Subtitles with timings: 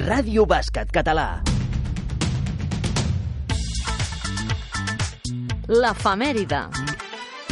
[0.00, 1.42] Ràdio Bàsquet Català.
[5.68, 6.62] L'efemèride.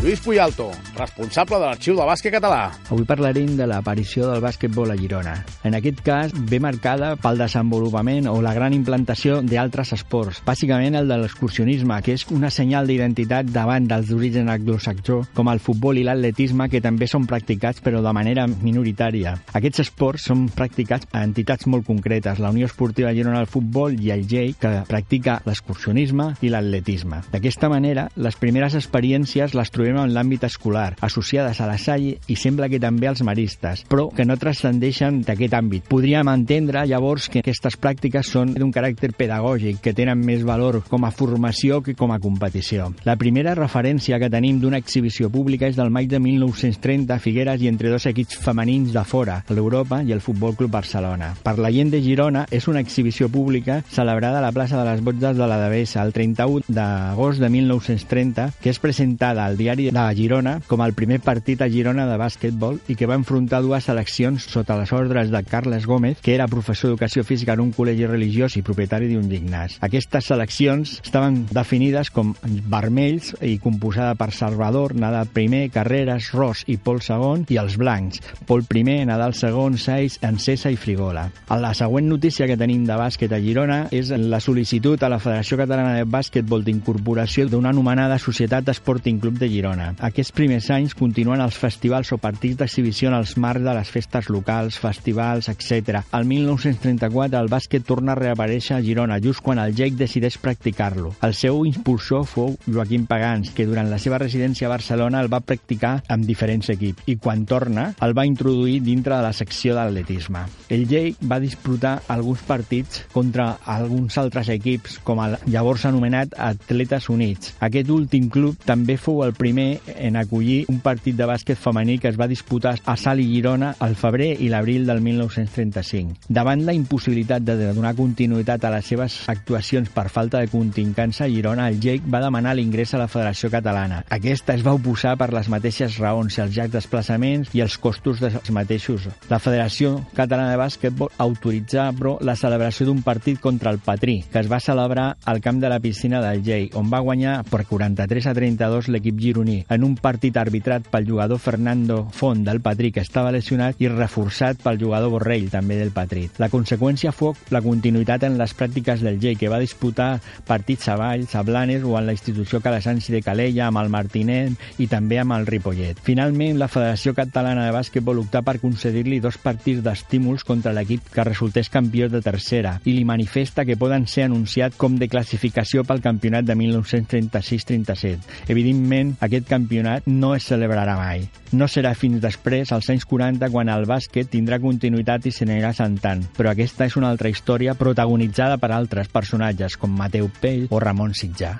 [0.01, 2.72] Lluís Puyalto, responsable de l'Arxiu de Bàsquet Català.
[2.90, 5.34] Avui parlarem de l'aparició del bàsquetbol a Girona.
[5.64, 11.09] En aquest cas, ve marcada pel desenvolupament o la gran implantació d'altres esports, bàsicament el
[11.09, 16.05] de l'excursionisme, que és una senyal d'identitat davant dels d'origen anglosaxó, com el futbol i
[16.06, 19.37] l'atletisme, que també són practicats però de manera minoritària.
[19.55, 24.12] Aquests esports són practicats a entitats molt concretes, la Unió Esportiva Girona del Futbol i
[24.15, 27.23] el GEI, que practica l'excursionisme i l'atletisme.
[27.33, 32.37] D'aquesta manera, les primeres experiències les trobem en l'àmbit escolar, associades a la Salle i
[32.37, 35.88] sembla que també als maristes, però que no transcendeixen d'aquest àmbit.
[35.88, 41.05] Podríem entendre, llavors, que aquestes pràctiques són d'un caràcter pedagògic, que tenen més valor com
[41.05, 42.92] a formació que com a competició.
[43.05, 47.62] La primera referència que tenim d'una exhibició pública és del maig de 1930 a Figueres
[47.62, 51.33] i entre dos equips femenins de fora, l'Europa i el Futbol Club Barcelona.
[51.42, 55.03] Per la gent de Girona, és una exhibició pública celebrada a la plaça de les
[55.05, 60.06] Botzes de la Devesa el 31 d'agost de 1930, que és presentada al diari de
[60.19, 64.47] Girona com el primer partit a Girona de bàsquetbol i que va enfrontar dues seleccions
[64.53, 68.57] sota les ordres de Carles Gómez, que era professor d'educació física en un col·legi religiós
[68.59, 69.79] i propietari d'un gimnàs.
[69.84, 72.34] Aquestes seleccions estaven definides com
[72.71, 78.23] vermells i composada per Salvador, Nadal primer, Carreras, Ros i Pol segon, i els blancs,
[78.47, 81.29] Pol primer, Nadal segon, Saiz, Encesa i Frigola.
[81.49, 85.59] La següent notícia que tenim de bàsquet a Girona és la sol·licitud a la Federació
[85.61, 89.93] Catalana de Bàsquetbol d'incorporació d'una anomenada Societat Esporting Club de Girona.
[90.11, 94.28] Aquests primers anys continuen els festivals o partits d'exhibició en els marcs de les festes
[94.33, 96.02] locals, festivals, etc.
[96.16, 101.14] El 1934 el bàsquet torna a reaparèixer a Girona, just quan el GEC decideix practicar-lo.
[101.22, 105.42] El seu impulsor fou Joaquim Pagans, que durant la seva residència a Barcelona el va
[105.44, 110.44] practicar amb diferents equips i quan torna el va introduir dintre de la secció d'atletisme.
[110.69, 117.08] El GEC va disputar alguns partits contra alguns altres equips, com el llavors anomenat Atletes
[117.08, 117.55] Units.
[117.64, 122.08] Aquest últim club també fou el primer en acollir un partit de bàsquet femení que
[122.10, 126.28] es va disputar a Sal i Girona al febrer i l'abril del 1935.
[126.28, 131.30] Davant la impossibilitat de donar continuïtat a les seves actuacions per falta de contingència a
[131.30, 134.02] Girona, el Jake va demanar l'ingrés a la Federació Catalana.
[134.08, 138.50] Aquesta es va oposar per les mateixes raons, els llargs desplaçaments i els costos dels
[138.54, 139.08] mateixos.
[139.28, 144.40] La Federació Catalana de Bàsquetbol autoritzà, però, la celebració d'un partit contra el Patrí, que
[144.40, 148.30] es va celebrar al camp de la piscina del Jake, on va guanyar per 43
[148.30, 153.04] a 32 l'equip gironí en un partit arbitrat pel jugador Fernando Font del Patrí, que
[153.04, 156.28] estava lesionat, i reforçat pel jugador Borrell, també del Patrí.
[156.38, 160.97] La conseqüència fou la continuïtat en les pràctiques del GEI, que va disputar partits a
[161.00, 165.19] Valls, a Blanes o en la institució Calasanci de Calella, amb el Martinet i també
[165.21, 166.00] amb el Ripollet.
[166.04, 171.26] Finalment, la Federació Catalana de Bàsquetbol optà per concedir-li dos partits d'estímuls contra l'equip que
[171.26, 176.03] resultés campió de tercera i li manifesta que poden ser anunciat com de classificació pel
[176.05, 178.49] campionat de 1936-37.
[178.49, 181.27] Evidentment, aquest campionat no es celebrarà mai.
[181.53, 186.25] No serà fins després, als anys 40, quan el bàsquet tindrà continuïtat i s'anirà sentant.
[186.37, 191.17] Però aquesta és una altra història protagonitzada per altres personatges com Mateu Pell o Ramon
[191.17, 191.56] Sitjà.